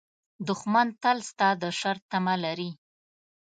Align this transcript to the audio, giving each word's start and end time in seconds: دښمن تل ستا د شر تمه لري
دښمن 0.47 0.87
تل 1.01 1.17
ستا 1.29 1.49
د 1.61 1.63
شر 1.79 1.97
تمه 2.09 2.35
لري 2.43 2.71